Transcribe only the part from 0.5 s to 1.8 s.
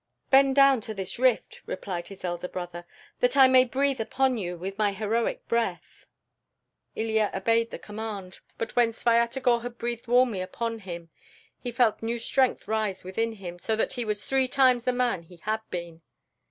down to this rift,"